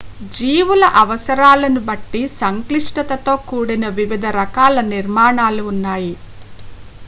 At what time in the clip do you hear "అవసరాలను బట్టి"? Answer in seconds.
1.01-2.21